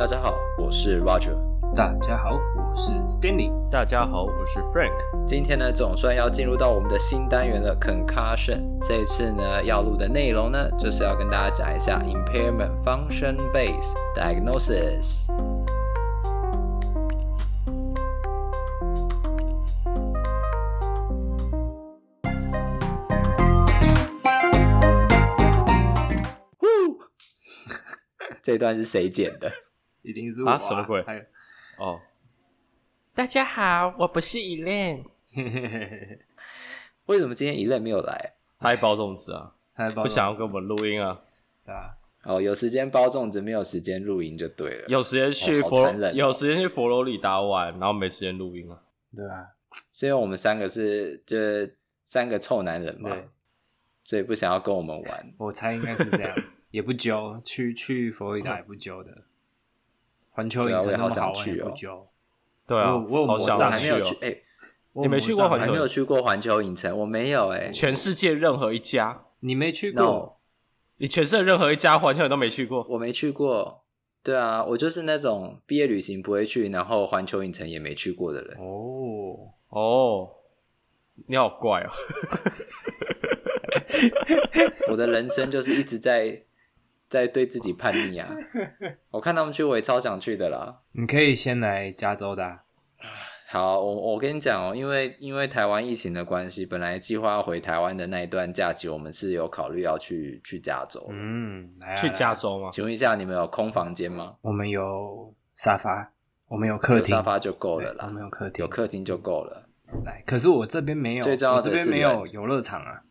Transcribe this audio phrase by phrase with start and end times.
[0.00, 1.36] 大家好，我是 Roger。
[1.76, 3.52] 大家好，我是 Stanley。
[3.70, 4.96] 大家好，我是 Frank。
[5.28, 8.78] 今天呢，总算要进入到我们的新单元了，Concussion。
[8.80, 15.26] 这一次呢，要录的内容呢，就是要跟大家讲一下 Impairment Function Based Diagnosis。
[28.42, 29.52] 这段是谁剪的？
[30.02, 30.54] 一定是我啊！
[30.54, 31.02] 啊什么鬼？
[31.02, 31.18] 还
[31.78, 32.00] 哦，
[33.14, 35.04] 大家好，我不是 Elaine。
[37.06, 38.34] 为什么今天 Elaine 没有来？
[38.58, 41.20] 他还包粽子啊，他还包不想要跟我们录音啊。
[41.64, 44.88] 对啊，哦，有时间包粽子，没有时间录音就对了。
[44.88, 48.80] 有时间去佛，有时间去佛罗里达玩，然后没时间录音啊。
[49.14, 49.46] 对啊，
[49.92, 53.28] 是因为我们三个是就是三个臭男人嘛对，
[54.04, 55.34] 所以不想要跟我们玩。
[55.38, 56.34] 我猜应该是这样，
[56.70, 59.24] 也不揪，去去佛罗里达也不揪的。
[60.30, 62.06] 环球影城那么好玩也不揪。
[62.66, 64.18] 对啊，我我有好想魔杖还没有去哦。
[64.22, 64.36] 哎、
[64.92, 70.32] 我你没去过还没有去过环球影城，我没有哎、全世界任何一家，你没去过 No，
[70.98, 72.86] 你全世界任何一家环球影都没去过。
[72.88, 73.84] 我没去过。
[74.22, 78.58] 对啊，我就是那种毕业旅行不会去，然后环球影城也没去过的人。
[78.58, 80.28] 哦，哦，
[81.26, 81.90] 你好怪哦。
[84.90, 86.42] 我的人生就是一直在
[87.10, 88.30] 在对自己叛逆啊！
[89.10, 90.82] 我看他们去，我也超想去的啦。
[90.92, 92.62] 你可以先来加州的啊。
[93.48, 101.04] 好，我我跟你讲哦，因为因为台湾疫情的关系，本来计划要回台湾的那一段假期，我们是有考虑要去去加州。
[101.10, 102.32] 嗯，来啊去加。
[102.32, 102.70] 州吗？
[102.72, 104.36] 请问一下，你们有空房间吗？
[104.40, 106.12] 我们有沙发，
[106.46, 109.68] 我们有客厅，沙发就够了啦，我们有客厅，有客厅就够了。
[110.04, 113.02] 来，可是我这边没有，最重要我这边没有游乐场啊，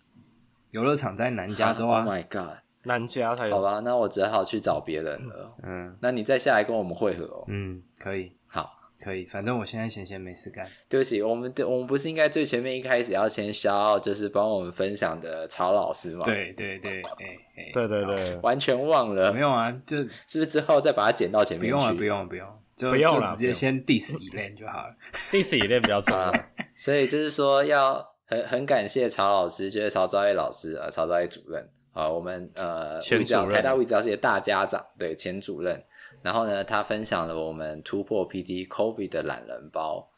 [0.72, 2.06] 游乐场在南加州啊。
[2.06, 2.60] ！Oh my god！
[2.90, 3.56] 南加才有。
[3.56, 5.56] 好吧，那我只好去找别人了。
[5.64, 7.46] 嗯那你再下来跟我们会合哦。
[7.48, 8.70] 嗯，可以好，
[9.02, 10.66] 可以，反正我现在闲闲没事干。
[10.90, 21.72] 对不起，我们我们不是应该最前面一开始要先消耗，就是帮我们分享的曹老师吗？，对对对，哎哎，对对对，完全忘了没有啊，就是不是之后再把它剪到前面去？
[21.72, 24.96] 不用了，不用了不用，就不用了就直接先 diss 一遍就好了。
[25.32, 26.26] 第四一列比较重要。
[26.26, 35.84] 啊，所以就是说要很很感谢曹老师，就是曹昭业老师啊，曹昭业主任啊，我们呃台大物理治疗系的大家长，对前主任。
[36.22, 40.10] 然后呢，他分享了我们突破 PT COVID 的懒人包，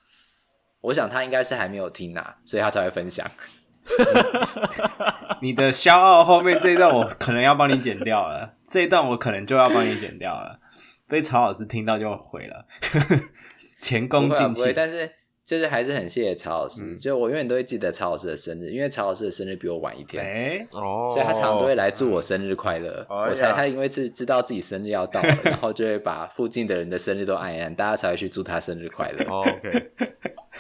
[0.81, 3.29] 我想他应该是还没有听啊，所以他才会分享。
[5.41, 10.59] 你的骄傲后面这一段我可能要帮你剪掉了，这一段我可能就要帮你剪掉了，
[11.07, 12.65] 被曹老师听到就毁了，
[13.81, 14.73] 前功尽弃。
[14.73, 15.11] 但是
[15.43, 20.23] 就是还是很谢谢曹老师，嗯就我永远都会记得曹老师的生日，因为曹老师的生日比我晚一天。
[20.23, 23.05] 哎，哦，所以他常常都会来祝我生日快乐。
[23.09, 29.25] 我猜他因为是知道自己生日要到了，然后就会把附近的人的生日都按一按，大家才会去祝他生日快乐。
[29.25, 29.91] 哦 OK，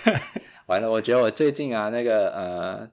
[0.65, 2.89] 完了，我觉得我最近啊，那个呃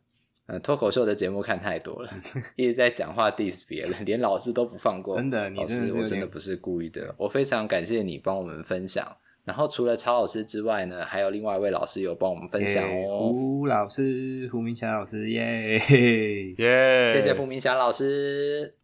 [0.47, 2.11] 呃脱口秀的节目看太多了，
[2.55, 5.17] 一直在讲话 diss 别人，连老师都不放过。
[5.17, 7.15] 真的你老师，我真的不是故意的。
[7.17, 9.17] 我非常感谢你帮我们分享。
[9.49, 13.33] 然后除了曹老师之外呢，还有另外一位老师有帮我们分享耶哦。
[13.33, 15.79] 胡老师，胡明霞老师，耶！
[16.59, 18.75] 耶，谢谢胡明霞老师。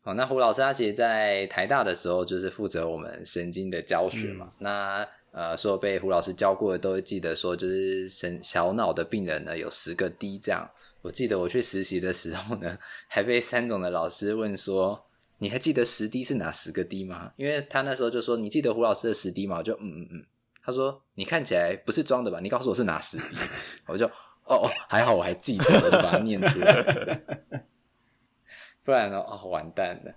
[0.00, 4.46] 好，那胡老师他其实，在台大的时候，就是负责我们神经的教学嘛。
[4.46, 10.70] 嗯那呃，所有被胡老师教过的，都会记得说，就是神小脑的病人呢，有十个 D 这样。
[11.02, 15.04] 我记得我去实习的时候呢，还被三总的老师问说
[15.38, 20.26] ：“你还记得十滴是哪十个滴吗？”因为他那时候就说：“你记得胡老师的十滴吗？”我就嗯嗯嗯。
[20.62, 22.40] 他说：“你看起来不是装的吧？
[22.40, 23.36] 你告诉我是哪十滴
[23.86, 27.20] 我就哦哦，还好我还记得，我就把它念出来。
[28.82, 29.18] 不然呢？
[29.18, 30.14] 哦，完蛋了。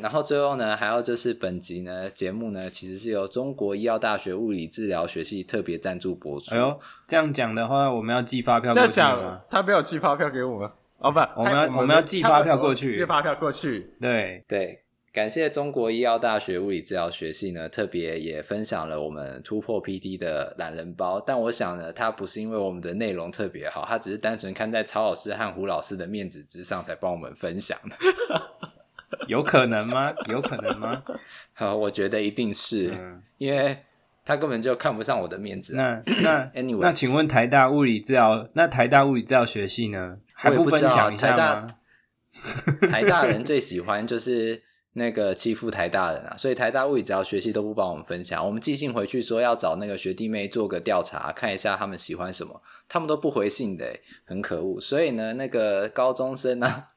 [0.00, 6.54] 然后最后呢，还有就是本集呢节目呢，其实是由中国医药大学物理治疗学系特别赞助播出。
[6.54, 6.78] 哎呦，
[7.08, 10.70] 这样讲的话，我们要寄发票这样过去吗？，他没有寄发票给我们。
[11.02, 13.90] 哦，不，我们要我们要寄发票过去他寄发票过去。
[14.00, 14.82] 对，对，
[15.12, 21.20] 感谢中国医药大学物理治疗学系呢，特别也分享了我们突破 PD 的懒人包。
[21.20, 27.96] 但我想呢，它不是因为我们的内容特别好，它只是单纯看在曹老师和胡老师的面子之上才帮我们分享的。
[29.28, 30.12] 有可能吗？
[30.28, 31.02] 有可能吗？
[31.52, 33.76] 好，我觉得一定是、嗯，因为
[34.24, 40.16] 他根本就看不上我的面子啊、那那 Anyway 那请问台大物理治疗，那台大物理治疗学系呢？
[40.44, 41.68] 我也不知道享一下台大吗？
[42.90, 44.62] 台大人最喜欢就是
[44.94, 48.44] 那个欺负台大人啊，所以台大物理只要学系都不帮我们分享。
[48.44, 54.80] 我们寄信回去说要找那个学弟妹做个调查，看一下他们喜欢什么，他们都不回信的，很可恶。
[54.80, 56.88] 所以呢，那个高中生呢、啊，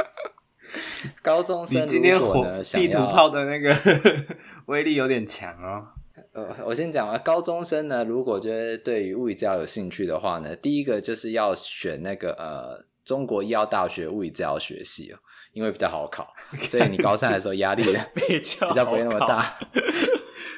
[1.22, 3.74] 高中生你今天火地图炮的那个
[4.66, 5.99] 威力有点强哦。
[6.32, 15.18] 呃，我先讲啊，高中生呢，如果觉得对于物理治疗有兴趣的话呢，第一个就是要选那个呃中国医药大学物理治疗学系哦，
[15.52, 16.32] 因为比较好考，
[16.68, 19.58] 所以你高三的时候压力比较比较不会那么大。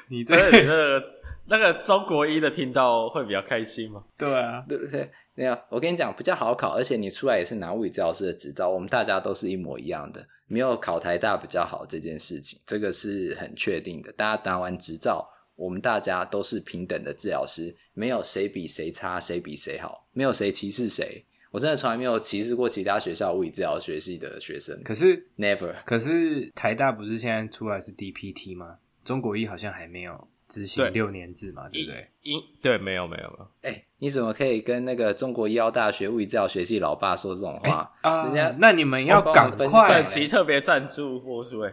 [0.08, 1.02] 你这你这
[1.46, 4.04] 那个中国医的听到会比较开心吗？
[4.18, 5.10] 对啊，对不对？
[5.36, 14.12] 那样我跟你讲，比较好考，而且你出来也是拿物理治疗师的执照，我们大家都是一模一样的，没有考台大比较好这件事情，这个是很确定的。
[14.12, 15.26] 大家拿完执照。
[15.56, 21.24] 我们大家都是平等的治疗师，没有谁比谁差，谁比谁好，没有谁歧视谁。
[21.50, 24.82] 我真的从来没有歧视过其他学校物理治疗学系的学生。
[24.82, 25.74] 可是，never。
[25.84, 28.78] 可是台大不是现在出来是 DPT 吗？
[29.04, 32.08] 中国医好像还没有执行六年制嘛，对，对不对？
[32.22, 33.48] 因对，没有没有没有。
[33.60, 37.92] 哎、欸，你怎么可以跟那个中国医药大学物理治疗学系老爸说这种话？
[38.00, 41.72] 啊、欸，人家那你们要赶快，其特别赞助播出哎，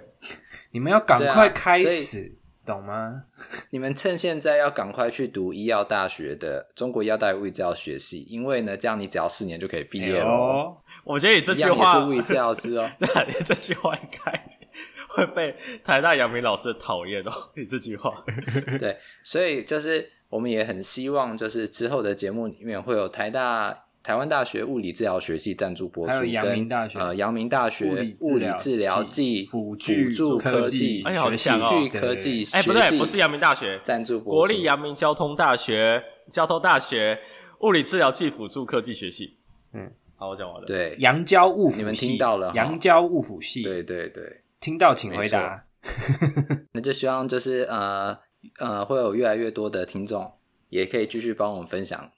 [0.71, 2.35] 你们要赶快开始。
[2.69, 3.23] 懂吗？
[3.71, 10.25] 你们趁现在要赶快去读医药大学的中国医药大学物理治疗学系，因为呢，这样你只要四年就可以毕业了。
[10.25, 12.89] 哦，我觉得你这句话也是物理治疗师哦。
[12.99, 14.57] 那你这句话应该
[15.09, 17.31] 会被台大阳明老师讨厌哦。
[17.57, 18.23] 你这句话，
[18.79, 23.85] 对，所以就是我们也很希望，就是之后的节目里面会有台大。
[24.01, 31.89] 台湾大学物理治疗学系赞助播出，还有阳明大学呃阳明大学物理治疗暨辅助科技哎，好强哦！
[31.93, 36.01] 科技哎，不对，不是阳明大学赞助播出，国立阳明交通大学
[36.31, 37.19] 交通大学
[37.59, 39.37] 物理治疗暨辅助科技学系。
[39.73, 40.65] 嗯，好，我讲完了。
[40.65, 42.51] 对，阳交物辅系，你们听到了？
[42.55, 45.65] 阳交物辅系，对对对，听到请回答。
[46.71, 48.17] 那就希望就是呃
[48.59, 50.31] 呃，会有越来越多的听众，
[50.69, 52.09] 也可以继续帮我们分享。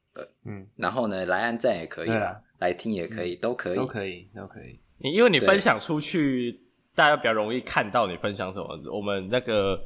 [0.45, 4.79] 嗯，然后呢，来按赞也可以啦，来听也可以，都可以，都可以，都可以。
[4.97, 6.59] 你因为你分享出去，
[6.93, 9.81] 大家比较容易看到你分享什么，我们那个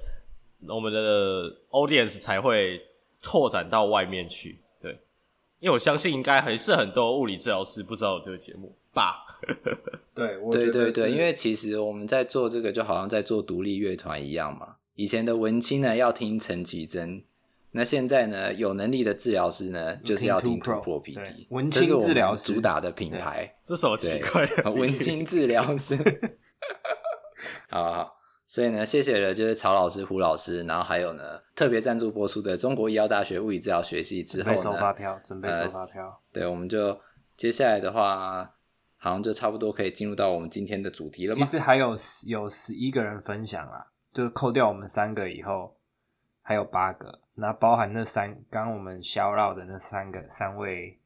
[0.67, 2.81] 我们的 audience 才会
[3.21, 4.59] 拓展到外面去。
[4.81, 4.91] 对，
[5.59, 9.25] 因为我相信应该还是很多物理治疗师不知道有这个节目吧？
[10.15, 14.75] 对，我对对对，因为其实我们在做这个，就好像在做独立乐团一样嘛。
[14.95, 17.23] 以前的文青呢，要听陈绮贞。
[17.75, 23.53] 那现在呢，有能力的治疗师呢，就是要听突破 PT， 文青治疗师主打的品牌。
[23.61, 25.97] 这是我奇怪的文青治疗师。
[27.69, 28.15] 好，好，好，
[28.47, 36.05] 所以呢，谢谢了，就是曹老师、胡老师，然后还有呢，特别赞助播出的中国医药大学物理治疗学系之后呢，准备收发票，准备收发票。
[36.05, 36.97] 呃、对，我们就
[37.35, 38.49] 接下来的话，
[38.95, 41.43] 好像就差不多可以进入到我们今天的主题了吗？
[41.43, 41.93] 其实还有
[42.27, 45.75] 有十一个人分享啊，就是扣掉我们三个以后，
[46.45, 47.19] 还有八个。
[47.35, 50.97] 那包含那三，刚刚我们 shout out 的那三个三位，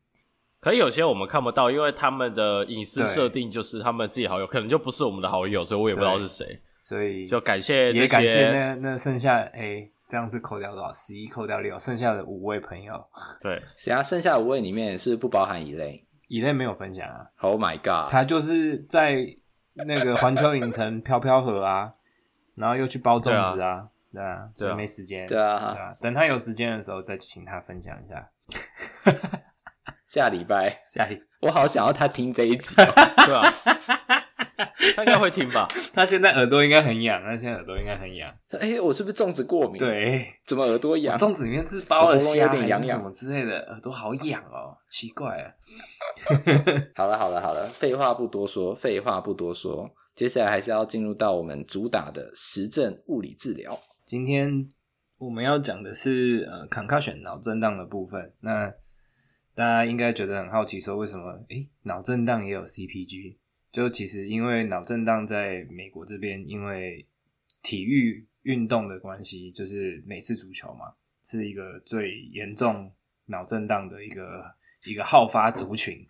[0.59, 6.61] 可以有些我们看不到，因为他们的隐私设定就是他们自己好友，可能就不是我们的好友，所以我也不知道是谁。
[6.81, 10.93] 所以就感谢，也感谢那那剩下哎、欸，这样是扣掉多少？
[10.93, 12.93] 十一扣掉六，剩下的五位朋友。
[13.41, 17.25] 对，剩下剩下五位里面是不，是不包含乙类，乙类没有分享啊。
[17.39, 19.25] Oh my god，他就是在
[19.73, 21.93] 那个环球影城飘飘河啊，
[22.55, 23.89] 然后又去包粽子啊。
[24.11, 25.27] 对啊，所以没时间。
[25.27, 28.29] 对啊，对啊，等他有时间的时候再请他分享一下。
[30.07, 32.85] 下礼拜，下礼，我好想要他听这一集喔。
[33.27, 33.53] 对啊，
[34.95, 35.67] 他应该会听吧？
[35.93, 38.27] 他现在耳朵应该很痒，他现在耳朵应该很痒。
[38.53, 39.77] 哎、欸，我是不是粽子过敏？
[39.77, 41.15] 对，怎么耳朵痒？
[41.19, 43.59] 粽子里面是包了虾还是什么之类的？
[43.69, 45.53] 耳朵好痒哦，奇怪啊。
[46.95, 53.79] 好了好了好了，废话不多说，废话不多说，接下来还是要进入到我们主打的实证物理治疗。
[54.09, 54.67] 今天
[55.19, 58.33] 我们要讲的是呃，concussion 脑震荡的部分。
[58.39, 58.73] 那
[59.53, 63.37] 大家应该觉得很好奇，说为什么诶脑震荡也有 CPG？
[63.71, 67.05] 就其实因为脑震荡在美国这边，因为
[67.61, 70.91] 体育运动的关系，就是美式足球嘛，
[71.23, 72.91] 是一个最严重
[73.27, 74.43] 脑震荡的一个
[74.85, 76.03] 一个好发族群，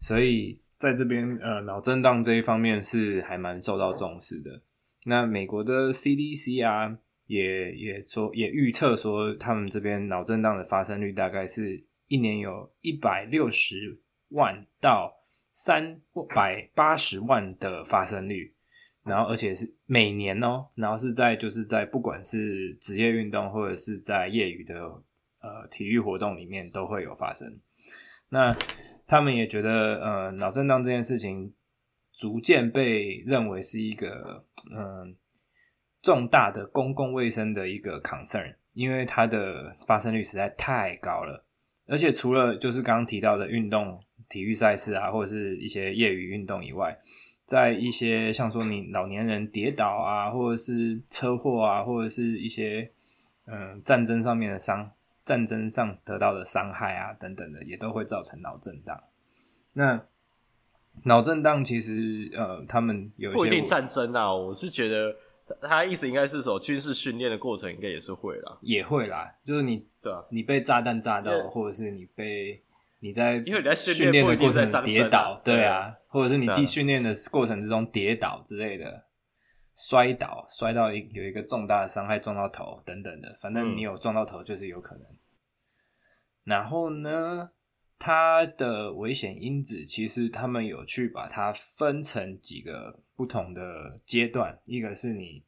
[0.00, 4.62] 所以在这边呃，脑震荡这一方面是还蛮受到重视的。
[5.04, 6.98] 那美国的 CDC 啊。
[7.30, 15.14] 也也说也预测说，他们这边脑震荡的发生率大概是一年有一百六十万到
[15.52, 16.00] 三
[16.34, 18.52] 百八十万的发生率，
[19.04, 24.74] 然后而且是每年哦，然后是在就是在不管是职业运动或者是在业余的
[25.40, 27.60] 呃体育活动里面都会有发生。
[28.30, 28.52] 那
[29.06, 31.54] 他们也觉得呃脑震荡这件事情
[32.12, 34.44] 逐渐被认为是一个
[34.76, 35.16] 嗯。
[36.02, 41.44] 重大的公共卫生的一个 concern，因为它的发生率实在太高了，
[41.86, 46.96] 而且除了就是刚刚提到的运动体育赛事啊，或者是一些业余运动以外，
[47.44, 52.90] 在一些像说你老年人跌倒啊，或者是车祸啊，或者是一些
[53.46, 54.90] 嗯战争上面的伤，
[55.24, 58.98] 战争上得到的伤害啊等等的，也都会造成脑震荡。
[59.72, 60.00] 那
[61.04, 65.14] 脑震荡其实呃，他们有一些不一定战争啊，我是觉得
[65.62, 72.62] 他意思应该是说军事训练的过程应该也是会啦，也会啦，就是你对啊，你被炸弹炸到，或者是你被。
[73.02, 79.06] 你在因为你在训练的过程跌倒，对啊，或者是你地训练的过程之中跌倒之类的，
[79.74, 85.04] 摔倒摔到一有一个重大的伤害撞到头等等的，反正你有撞到头就是有可能。
[85.04, 85.16] 嗯、
[86.44, 87.52] 然后呢，
[87.98, 95.44] 它的危险因子其实他们有去把它分成几个不同的阶段，一个是你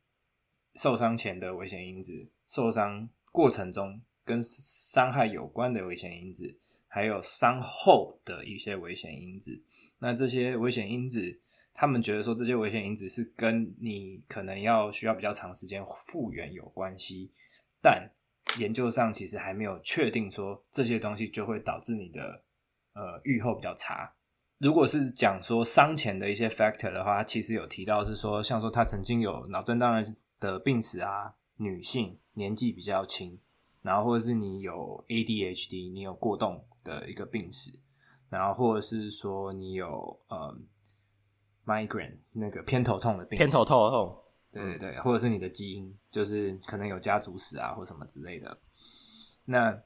[0.75, 6.59] 受伤前的危险因子，受伤过程中跟伤害有关的危险因子。
[6.87, 9.59] 还有伤后的一些危险因子，
[9.99, 11.41] 那这些危险因子，
[11.73, 17.31] 他们觉得说这些危险因子是跟你可能要需要比较长时间复原有关系，
[17.81, 18.07] 但
[18.59, 22.45] 研究上其实还没有确定说这些东西就会导致你的
[22.93, 24.13] 呃预后比较差。
[24.63, 33.39] 如果是讲说伤前的一些 factor 的话，其实有提到是说，像说他曾经有脑震荡的病史啊，女性年纪比较轻，
[33.83, 36.65] 然后或者是你有 ADHD，你有过动。
[36.85, 37.71] 的一个病史，
[38.29, 40.53] 然后或者是说你有呃
[41.65, 48.59] migraine 那个偏头痛的病史，偏头痛痛，对对对，或者是你的基因就是可能有家族史啊或什么之类的。
[49.45, 49.81] 那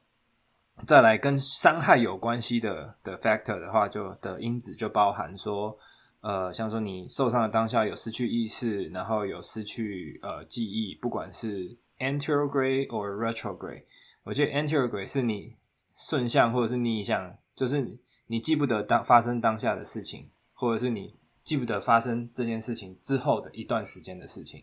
[0.85, 5.78] 再来跟伤害有关系的的 factor 的话，就的因子就包含说，
[6.21, 13.85] 呃，像说你受伤的当下有失去意识，然后有失去呃记忆，不管是 anterograde or retrograde，
[14.25, 15.54] 我觉得 anterograde 是你。
[15.99, 21.11] 顺向或者是逆向，就是你记不得当发生当下的事情，或者是你
[21.42, 24.62] 记不得发生这件事情之后的一段时间的事情，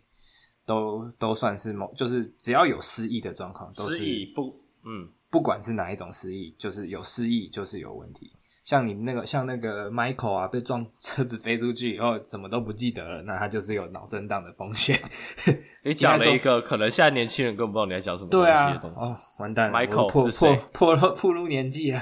[0.64, 8.32] 都都算是某，就是只要有失忆的状况，都是失忆不，嗯，不管是哪一种失忆，就是有失忆就是有问题。
[8.64, 14.98] 像你那个像那个 Michael 啊，被撞车子飞出去以后，什么都不记得了，那他就是有脑震荡的风险。
[15.84, 18.96] 你讲了一个可能现在年轻人根本不知道你在讲什么东西的东西。
[18.96, 22.02] 对啊，哦，完蛋了，Michael 破破破破暴露年纪了！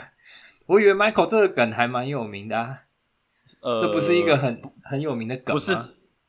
[0.67, 2.83] 我以为 Michael 这个梗还蛮有名的啊，
[3.61, 5.53] 呃，这不是一个很很有名的梗吗？
[5.53, 5.73] 不是，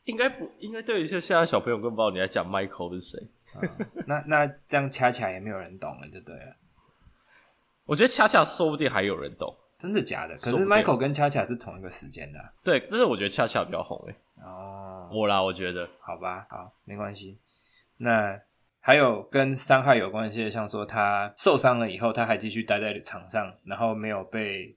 [0.04, 3.20] 应该不应该对一些现在小朋友根本不知道你在讲 Michael 是谁。
[3.60, 6.56] 嗯，那那这样恰恰也没有人懂了，就对了。
[7.84, 9.54] 我觉得恰恰说不定还有人懂。
[9.78, 10.36] 真的假的？
[10.36, 12.52] 可是 Michael 跟恰恰是同一个时间的，啊。
[12.62, 14.14] 对，但是我觉得恰恰比较红诶。
[14.44, 17.40] 哦，我啦，我觉得，好吧，好，没关系。
[17.96, 18.40] 那
[18.78, 24.76] 还有跟伤害有关系的，像说他受伤了以后，他还继续待在场上，然后没有被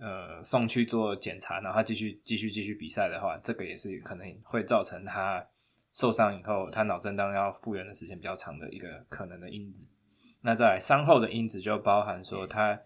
[0.00, 5.44] 呃送去做检查，然后他继续继续继续比赛的话，这个也是可能会造成他
[5.96, 9.88] 受伤以后，他脑震荡要复原的时间比较长的一个可能的因子。
[10.42, 12.78] 那再来伤后的因子就包含说他。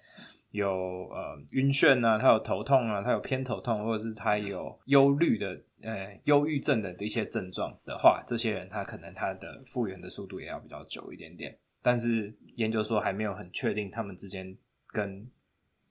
[0.52, 0.68] 有
[1.12, 11.56] 呃晕眩啊，他有头痛啊，他有偏头痛，或者是他有忧虑的呃忧郁症的一些症状的话，这些人他可能他的复原的速度也要比较久一点点。
[11.80, 15.24] 但是研究说还没有很确定他们之间跟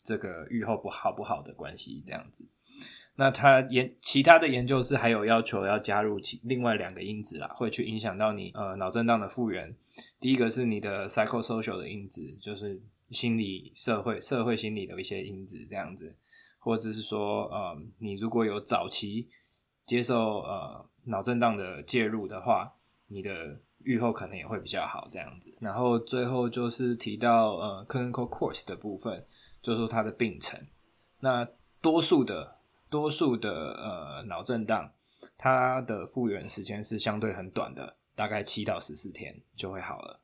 [0.03, 2.45] 这个预后不好不好的关系这样子。
[3.19, 9.75] 那他研其他的研究是还有要求要加入其另外两个因子啦，会去影响到你呃脑震荡的复原。
[10.19, 12.81] 第一个是你的 psychosocial 的因子，就是。
[13.11, 16.15] 心理、社会、社会心理的一些因子，这样子，
[16.59, 19.27] 或者是说，呃，你如果有早期
[19.83, 22.71] 接受呃脑震荡的介入的话，
[23.07, 25.51] 你的预后可能也会比较好，这样子。
[25.59, 29.25] 然后最后就是提到呃 clinical course 的部分，
[29.59, 30.63] 就是说它的病程。
[31.19, 31.43] 那
[31.81, 32.58] 多数的、
[32.89, 34.91] 多数的呃脑震荡，
[35.37, 40.21] 它的复原时间是相对很短的，大概七到十四天就会好了。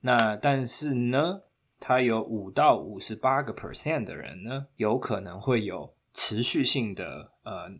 [0.00, 1.42] 那但是呢，
[1.78, 7.70] 它有五到五十八个 percent 的人呢，有可能会有持续性的呃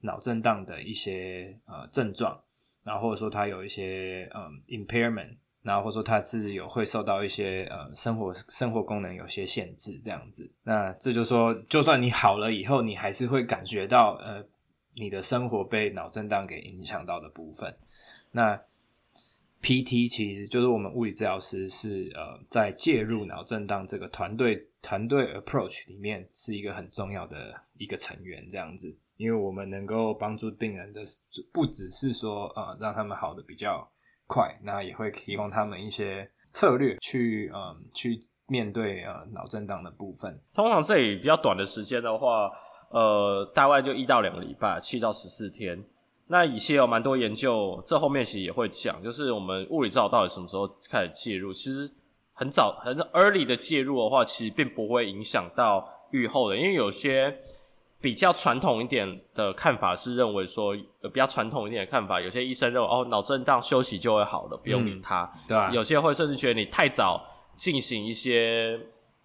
[0.00, 2.42] 脑震荡的一些呃症状，
[2.82, 10.50] 然后或者说他有一些嗯、impairment，然后或者说他是有会受到一些呃生活生活功能有些限制这样子。
[10.64, 14.44] 那这就说，就算你好了以后，你还是会感觉到呃
[14.94, 17.74] 你的生活被脑震荡给影响到的部分。
[18.32, 18.60] 那
[19.62, 31.02] PT 其实就是我们物理治疗师是呃在介入脑震荡这个团队团队 approach 里面是一个很重要的一个成员这样子，因为我们能够帮助病人的
[31.52, 33.88] 不只是说呃让他们好的比较
[34.32, 40.40] 快，那也会提供他们一些策略去嗯、去面对呃脑震荡的部分。
[40.54, 42.50] 通常这里比较短的时间的话，
[42.88, 45.84] 呃，大概就一到两个礼拜，七到十四天。
[46.28, 51.52] 那以前有蛮多研究，这后面其实也会讲，就是我们物理治疗到底什么时候开始介入？
[51.52, 51.90] 其实
[52.32, 57.36] 很早很 early 的介入的话，其实并不会影响到预后的，因为有些
[58.02, 65.22] 比较传统一点的看法是认为说，呃，比较传统一点的看法，有些医生认为哦，脑震荡休息就会好了，不用理他。
[65.22, 67.24] 嗯、对、啊，有些会甚至觉得你太早
[67.56, 68.78] 进行一些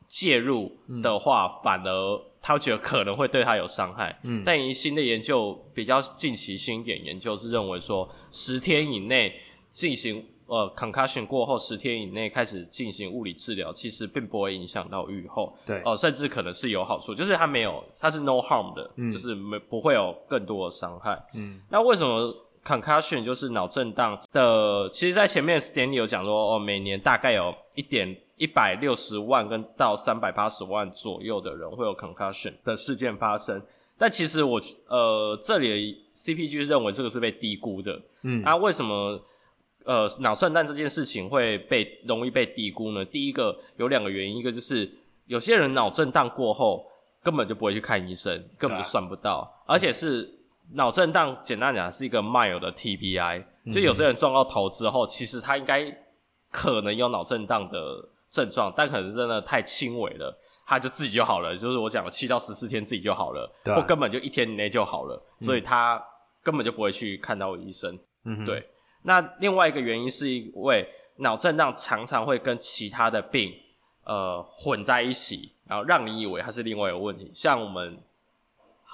[0.08, 4.18] 介入的话，嗯、反而他觉得可能会对他有伤害。
[4.24, 9.34] 嗯，但以新的研究比较近期新一点研究是认为说，十天以内
[9.70, 10.24] 进行。
[10.48, 15.54] 呃，concussion 过后十天以内开始进行物理治疗，其实并不会影响到愈后。
[15.66, 21.22] 对，哦、呃，甚至可能是有好处，就是它没有，它是 no harm 的，嗯、就是没不会有更多的伤害。
[21.34, 22.34] 嗯，那为什么
[22.66, 24.90] concussion 就是脑震荡的？
[24.90, 33.62] 其实，在前面 Stanley 有讲说，哦，每年大概有一点一百六十万跟到三百八十万左右的人会有 concussion 的事件发生。
[33.98, 38.00] 但其实我呃，这里 CPG 认为这个是被低估的。
[38.22, 39.20] 嗯，那、啊、为什么？
[39.88, 43.06] 呃，脑震荡这件事情会被容易被低估呢？
[43.06, 44.92] 第一个有两个原因，一个就是
[45.28, 46.86] 有些人脑震荡过后
[47.24, 50.30] 根本就不会去看医生，根本就算不到，啊、而且是
[50.74, 55.90] 脑震荡，简单讲是一个 mild 的 TBI，、嗯、就有些人撞到头之后，其实他应该
[56.52, 66.04] 可能有脑震荡的症状，但可能真的太轻微了，他就自己就好了，就是我讲的七到十四天自己就好了，啊、或根本就一天以内就好了，所以他
[66.44, 68.68] 根本就不会去看到医生，嗯，对。
[69.08, 70.86] 那另外一个原因是因为
[71.16, 73.54] 脑震荡常常会跟其他的病
[74.04, 77.32] 呃混在一起，然后让你以为它是另外一个问题。
[77.34, 77.98] 像我们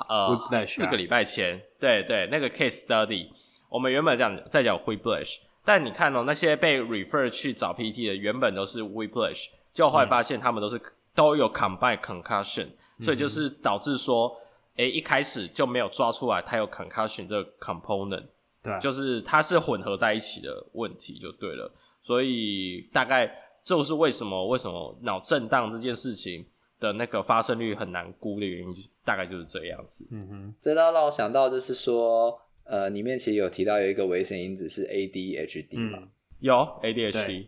[0.08, 3.28] 呃四个礼拜前，对对，那个 case study，
[3.70, 10.82] 我们原本讲在讲 whiplash，但你看哦，那些被 refer 去找 PT 的原本都是 whiplash，就后来发现他们都是、嗯、
[11.16, 12.68] 都有 combined concussion，
[13.00, 14.30] 所以就是导致说，
[14.76, 18.26] 诶、欸、一开始就没有抓出来它有 concussion 这个 component。
[18.64, 21.70] 对，就是它是混合在一起的问题就对了，
[22.02, 23.30] 所以大概
[23.62, 26.46] 就是为什么为什么脑震荡这件事情
[26.80, 30.08] 的那个发生率很难估的原因，大概就是这样子。
[30.12, 36.00] 嗯哼，这倒让我想到就是说，呃，里面其实有提到有一个危险因子是 ADHD 嘛？
[36.02, 37.48] 嗯、有 ADHD，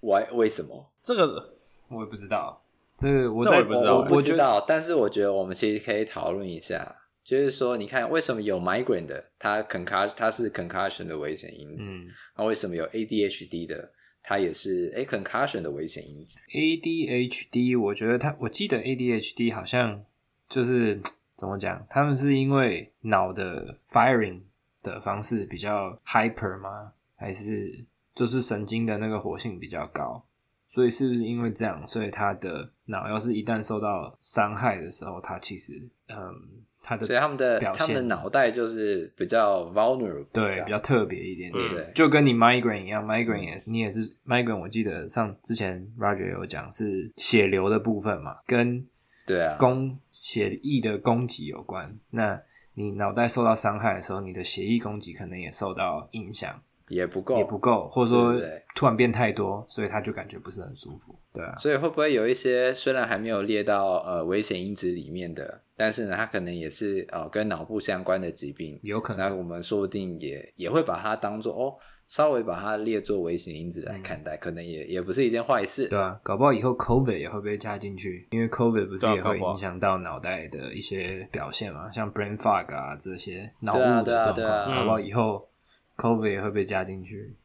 [0.00, 0.88] 为为什么？
[1.02, 1.52] 这个
[1.90, 2.62] 我也不知道，
[2.96, 6.96] 这个我在我，我，我不知道，但是我觉得我们其实可以讨论一下。
[7.24, 12.06] 就是说，你看为什么有 migraine 的，它 concussion 它是 concussion 的危险因子，嗯，
[12.36, 13.90] 那为什么有 ADHD 的，
[14.22, 20.04] 它也是哎 concussion 的危险因子？ADHD，我觉得它，我记得 ADHD 好像
[20.50, 21.00] 就是
[21.38, 24.42] 怎么讲，他们是因为脑的 firing
[24.82, 26.92] 的方式比较 hyper 吗？
[27.16, 30.22] 还是就是神经的那个活性比较高？
[30.68, 36.62] 所以是不是因为这样，所以他的脑要是一旦受到伤害的时候，他其实嗯。
[37.00, 44.60] 所以他们的他们的脑袋就是比较 vulnerable，对，比较特别一点点，对，就跟你 migraine 一样，migraine 也你也是 migraine。
[44.60, 48.86] 我记得上之前 Roger 有讲是血流的部分嘛，跟
[49.26, 51.90] 对啊供血液的供给有关。
[52.10, 52.38] 那
[52.74, 56.60] 你脑袋受到伤害的时候，你的血液供给可能也受到影响。
[56.88, 58.34] 也不够，也不够，或者说
[58.74, 61.54] 突然变太多，所以他就感觉不是很舒服，对啊。
[61.56, 69.30] 所以会不会有一些虽然还没有列到呃危险因子里面的，但是呢，它可能也是呃跟脑部相关的疾病，有可能。
[69.30, 71.74] 那我们说不定也也会把它当做哦，
[72.06, 76.20] 稍微把它列作危险因子来看待，嗯、可能也也不是一件坏事，对啊。
[76.22, 85.48] 搞不好以后 COVID 也会被加进去，因为 COVID 不是也会影响到脑袋的一些表现嘛，像 brain fog 啊这些脑雾的状况，搞不好以后。
[85.96, 87.36] COVID 也会被加进去，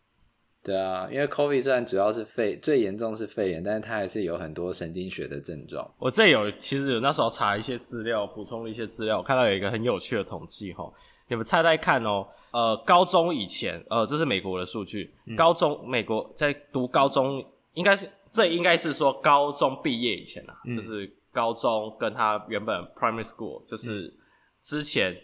[0.64, 5.90] 对啊，因为 COVID 虽然主要是肺最严重是肺炎，但是它还是有很多神经学的症状。
[5.98, 10.92] 我这有其实有那时候查一些资料，补充了一些资料，我看到有一个很有趣的统计哈，
[11.28, 24.14] 你们猜猜看哦，呃，高中以前，呃，这是美国的数据，嗯、高中美国在读高中，应该是这应该是说高中毕业以前啊，嗯、就是高中跟他原本 primary school 就是
[24.62, 25.16] 之前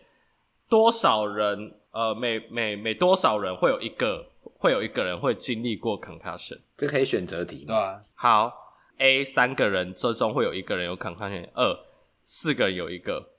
[0.70, 1.80] 多少人？
[1.92, 6.60] 呃，每每每多少人会有一个会有一个人会经历过 concussion？
[6.76, 7.64] 这可以选择题。
[7.66, 8.02] 对啊。
[8.14, 8.52] 好
[8.98, 11.80] ，A 三个人之中会有一个人有 concussion，二
[12.26, 13.32] 四个人有一个，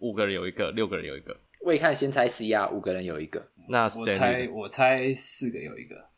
[0.00, 1.34] 五个人有一个，六个人有一个。
[1.62, 3.48] 未看先猜 C 啊，五个人有一个。
[3.70, 6.10] 那我猜我猜四个有一个。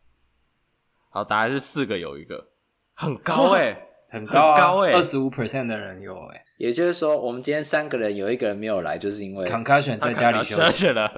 [1.11, 2.49] 好，答案是四个有一个，
[2.95, 3.89] 很高哎、欸。
[4.15, 11.11] 很高哎、欸，二十五 percent 的人有哎、欸，也就是说，我们今天三个人有一个人没有来，就是因为 concussion 在家里休息了。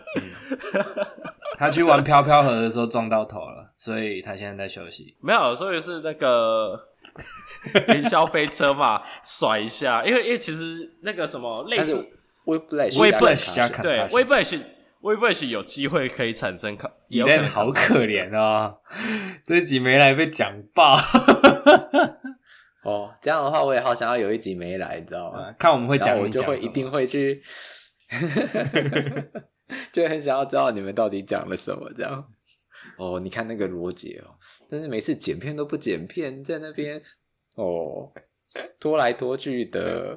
[1.59, 5.15] 他去玩飘飘盒的时候撞到头了，所以他现在在休息。
[5.21, 6.89] 没有，所以是那个
[7.89, 10.03] 云霄飞车嘛，甩一下。
[10.03, 12.03] 因为因为其实那个什么类似
[12.47, 14.61] Weplash 加 concussion 对 Weplash
[15.03, 18.79] Whiplash 有机会可以产生卡，也有可能好可怜哦，
[19.45, 20.97] 这一集没来被讲爆。
[22.87, 25.41] 哦，这样的话我也好想要有一集没来，你知道吗？
[25.41, 27.43] 啊、看我们会讲，我就会一定会去，
[29.93, 32.25] 就很想要知道你们到底讲了什么，这样。
[32.97, 34.31] 哦，你看那个罗杰哦，
[34.71, 37.03] 但是每次剪片都不剪片，在那边
[37.57, 38.13] 哦
[38.79, 40.17] 拖来拖去的，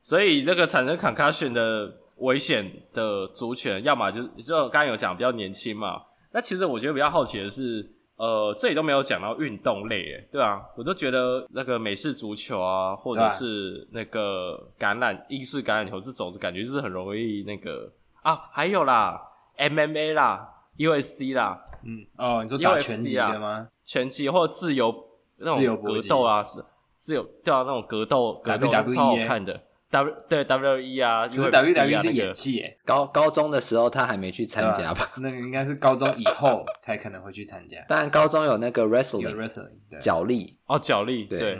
[0.00, 6.00] 所以那个产生 concussion 的危险的族群，要么就就刚刚有讲比较年轻嘛。
[6.32, 7.86] 那其实我觉得比较好奇的是，
[8.22, 17.90] 呃，这里都没有讲到运动类，诶，对啊，我都觉得那个美式足球啊，或者是那个橄榄英式橄榄球这种，感觉就是很容易那个
[18.22, 19.20] 啊，还有啦
[19.58, 21.60] ，MMA 啦，UFC 啦。
[21.82, 23.66] 嗯哦，你说打拳击的吗？
[23.84, 24.94] 拳击或者自由
[25.38, 29.60] 那种格斗啊，是自由对啊，那种格斗格斗超好看的。
[29.92, 32.78] W 对 W E 啊，就是 W W E 是演技诶。
[32.84, 35.12] 高高中的时候他还没去参加吧？
[35.18, 37.76] 那个应该是高中以后才可能会去参加。
[37.86, 39.68] 但高中有那个 wrestling，
[40.00, 41.58] 脚力哦，脚力对。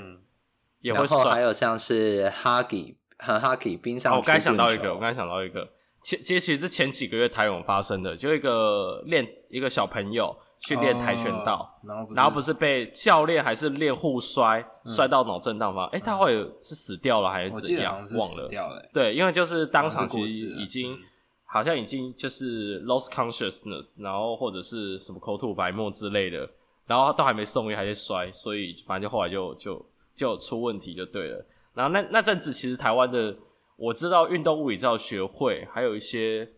[0.81, 4.17] 然后还有像是 hockey 和 hockey 冰上。
[4.17, 5.69] 我刚想到一个，我刚想到一个。
[6.03, 15.89] 前其实是前几个月台湾发生的，就一个练一个小朋友去练跆拳道，然后然后不是被教练还是练互摔摔到脑震荡吗？
[15.93, 18.05] 哎，他后来是死掉了还是怎样？
[18.17, 18.89] 忘了。
[18.93, 20.97] 对，因为就是当场其实已经
[21.45, 26.49] 好像已经就是 lost consciousness，然后或者是什么口吐白沫之类的，
[26.87, 31.45] 然后都还没送医还在摔，所以反正就后来就就就出问题就对了。
[31.75, 33.37] 然后那那阵子其实台湾的。
[33.75, 36.49] 我知道运动物理治疗学会还有一些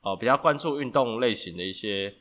[0.00, 2.12] 呃比较关注运动类型的一些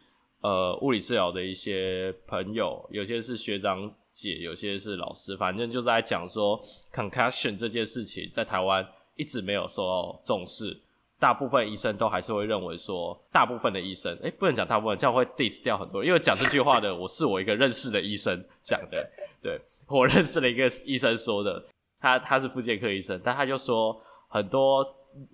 [0.44, 10.80] 呃物理治疗的一些朋友，有些是学长姐，有些是老师，反正就在讲说 concussion 这件事情在台湾一直没有受到重视，
[11.20, 19.10] 大部分医生都还是会认为说，大部分的医生，诶、欸，不能讲大部分，这样会 diss 掉很多人，因为讲这句话的我是我一个认识的医生讲的，
[19.42, 21.66] 对，我认识的一个医生说的，
[22.00, 24.00] 他他是复健科医生，但他就说。
[24.34, 24.84] 很多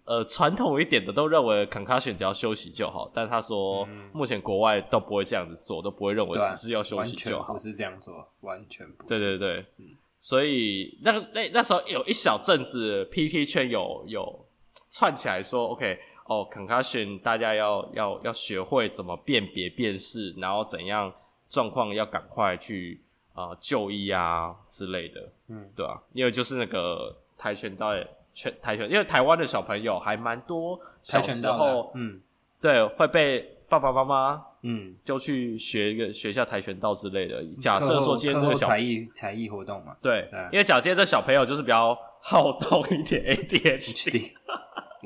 [0.05, 9.07] 呃传统一点的都认为 concussion 只要休息就好，但他说目前国外都不会这样子做，都不会认为只是要休息就好，不是这样做，完全不是。
[9.07, 9.85] 对对对，嗯、
[10.17, 14.45] 所以那个那那时候有一小阵子 PT 圈有有
[14.89, 21.13] 串起来说，OK 哦 concussion 大家要要要学会怎么辨别辨识，然后怎样
[21.47, 23.01] 状况要赶快去
[23.33, 27.93] 啊、呃、就医啊之类的，嗯，对啊，因为就是那个跆拳道。
[28.39, 32.21] 拳跆拳，因为台湾的小朋友还蛮多，小时候，嗯，
[32.61, 37.43] 对，会被爸爸妈妈，嗯，就去学一个学一下跆拳道之类的。
[37.59, 40.39] 假设说今天这个小才艺才艺活动嘛，对，对。
[40.53, 44.31] 因为假设这小朋友就是比较好动一点， ADHD，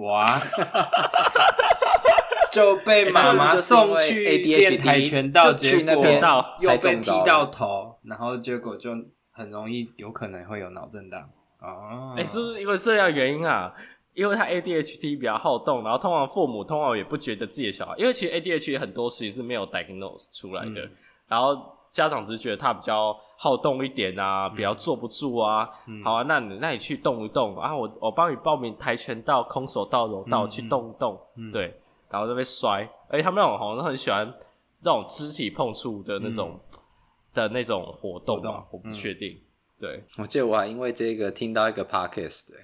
[0.03, 0.27] 哇，
[2.53, 6.05] 就被妈妈送去练跆拳道，结果
[6.59, 8.91] 又被踢到头，然后结果就
[9.31, 11.27] 很容易有可能会有脑震荡。
[11.63, 13.73] 哦，哎、欸，是不是因为这样原因啊？
[14.13, 20.91] 因为他 ADHD 比较好动，然后通常父母通常也不觉得自己的小孩，因为其实 ADHD 很多时是没有 diagnose 出来的，嗯、
[21.27, 21.55] 然后
[21.89, 25.67] 家长只是觉得他比较好动一点啊，比较坐不住啊。
[25.87, 31.73] 嗯、好啊，那你那你去动一动啊，我我帮你报名跆拳道、空手道、柔道、嗯、去动一动，嗯、对，
[32.11, 34.31] 然后就被摔，而且他们那种好像都很喜欢
[34.83, 36.79] 这种肢体碰触的那种、嗯、
[37.33, 39.35] 的那种活动嘛，动我不确定。
[39.83, 42.57] 嗯对，我记得我还因为这个听到一个 podcast，对，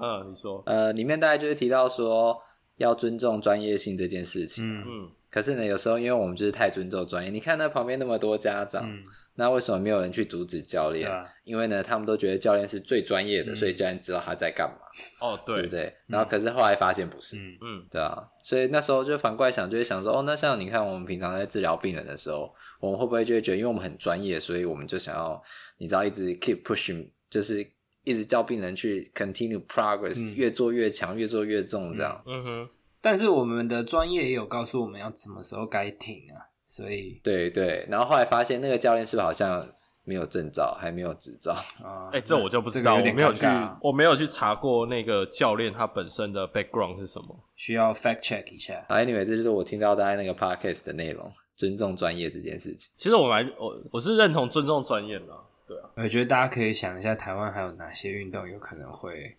[0.00, 2.40] 嗯，你说， 呃，里面大概就是提到说
[2.76, 11.10] 要尊重专业性这件事情，嗯嗯，可是呢，有时候因为我们就是太尊重专业，你看那旁边那么多家长，嗯、那为什么没有人去阻止教练？
[11.10, 15.94] 啊、因为呢，他们都觉得教练是最专业的，嗯、所以教练知道他在干嘛，哦，对，对不对？
[16.06, 25.42] 然后可是后来发现不是，嗯嗯，对啊，所以那时候就反过来想，就会想说，哦，那像你看我们平常在治疗病人的时候，我们会不会就会觉得，因为我们很专业，所以我们就想要。
[25.80, 27.64] 你知道一直 keep pushing，就是
[28.02, 32.20] 一直叫病人去 continue progress，、嗯、越做越强，越做越重这样。
[32.26, 32.68] 嗯哼。
[33.00, 37.86] 但是我们的专业也有告诉我们要什么时候该停啊，所以对对。
[37.88, 39.66] 然后后来发现那个教练是不是好像
[40.04, 41.52] 没有证照，还没有执照
[41.84, 42.08] 啊？
[42.12, 43.46] 哎、欸，这我就不知道，我没有去，
[43.82, 48.84] 我没有去查过那个教练他本身的 background 是什么，需要 fact check 一下。
[48.88, 52.90] Anyway，这就是我听到大家那个 podcast 的内容，尊重专业这件事情。
[52.96, 55.26] 其实我蛮我我是认同尊重专业的。
[55.66, 59.36] 对啊，我觉得大家可以想一下，台湾还有哪些运动有可能会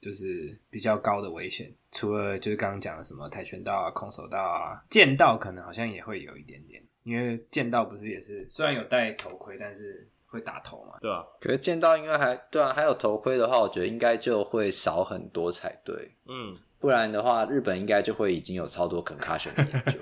[0.00, 1.72] 就是比较高的危险？
[1.92, 11.22] 除了就是刚刚讲的什么跆拳道啊、空手道啊、剑道，可能好像也会有一点点，因为剑道不是也是虽然有戴头盔，但是会打头嘛，对啊。
[11.38, 16.16] 可是剑道应该还对啊，还有头盔的话，我觉得应该就会少很多才对。
[16.26, 19.98] 嗯，不然的话，日本应该就会已经有超多 concussion 的研究。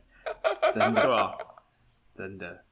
[0.72, 1.36] 真的，对吧？
[2.14, 2.64] 真的。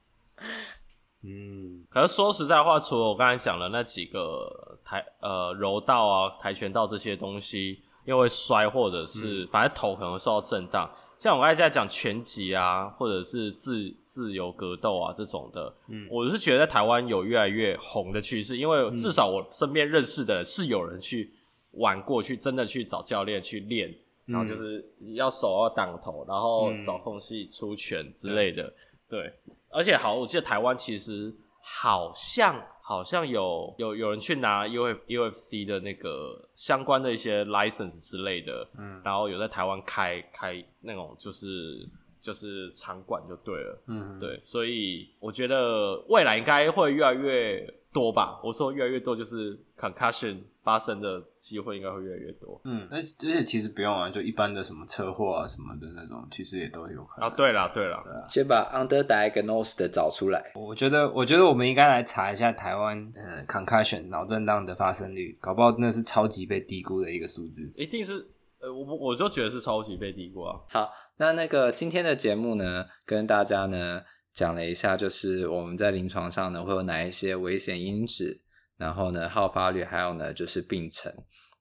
[1.21, 10.89] 嗯，可是说实在话，除了我刚才讲的那几个台呃柔道啊、跆拳道这些东西，因为摔或者是反正头可能会受到震荡。
[11.19, 21.31] 像我刚才在讲拳击啊，或者是自自由格斗啊这种的，嗯，我是觉得在台湾有越来越红的趋势，因为至少我身边认识的是有人去
[21.73, 23.93] 玩过去，真的去找教练去练，
[24.25, 28.73] 然后就是要手要挡头，然后找缝隙出拳之类的，
[29.07, 29.31] 对。
[29.69, 32.55] 而且好，我记得台湾其实好像
[32.89, 41.87] 好像有有有人去拿 U F U F C 的那个相关的一些 license 之类的，嗯，然后有在台湾开开那种就是
[42.19, 48.39] 就是场馆就对了，嗯，对，所以我觉得未来应该会越来越多吧。
[48.43, 50.39] 我说越来越多就是 concussion。
[50.61, 52.61] 发生的机会应该会越来越多。
[52.63, 57.27] 嗯，而且其实不用啊，就一般的什么车祸啊什么的那种，其实也都有可能。
[57.27, 60.51] 啊，对了对了，对啊，先把 underdiagnosed 的找出来。
[60.53, 67.67] 我觉得，我觉得我们应该来查一下台湾嗯 concussion 脑震荡的发生率，搞不好真的是超级被低估的一个数字。
[67.75, 68.23] 一定是，
[68.59, 70.59] 呃，我我就觉得是超级被低估啊。
[70.69, 74.03] 好，那那个今天的节目呢，跟大家呢
[74.39, 78.39] 讲了一下，就是我们在临床上呢会有哪一些危险因子。
[78.77, 81.13] 然后呢，好发率还有呢，就是病程。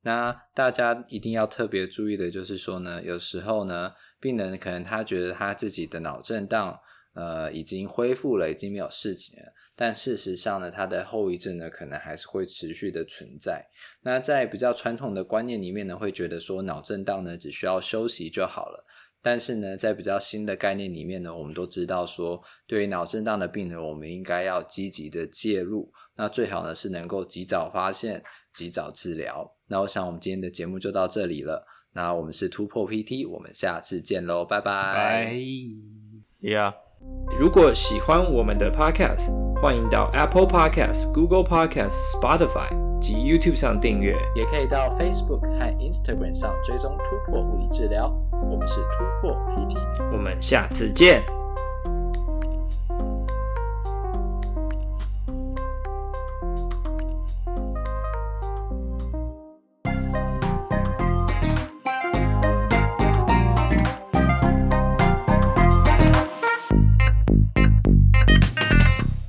[0.03, 6.79] 那大家一定要特别注意的，就是说呢，有时候呢，病人可能他觉得他自己的脑震荡，
[7.15, 9.53] 呃，已经恢复了，已经没有事情了。
[9.75, 13.67] 但事实上呢，他的后遗症呢，可能还是会持续的存在。
[14.05, 18.85] 那在比较传统的观念里面呢，会觉得说脑震荡呢，只需要休息就好了。
[19.31, 25.93] 但是呢，在比较新的概念里面呢，我们都知道说，对于脑震荡的病人，我们应该要积极的介入。
[26.17, 29.47] 那最好呢是能够及早发现、及早治疗。
[29.67, 31.63] 那我想我们今天的节目就到这里了。
[31.93, 35.31] 那我们是突破 PT，我们下次见喽，拜拜。
[36.25, 36.88] See ya。
[37.39, 39.31] 如果喜欢我们的 Podcast，
[39.61, 42.69] 欢迎到 Apple Podcast、Google Podcast、Spotify
[43.01, 48.13] 及 YouTube 上订阅，也可以到 Facebook 和 Instagram 上追踪突破物理治疗。
[48.33, 49.77] 我们是突破 PT，
[50.13, 51.38] 我们下次见。